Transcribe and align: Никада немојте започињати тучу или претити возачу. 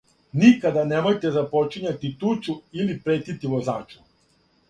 Никада 0.43 0.85
немојте 0.91 1.31
започињати 1.35 2.11
тучу 2.23 2.57
или 2.79 2.97
претити 3.05 3.53
возачу. 3.55 4.01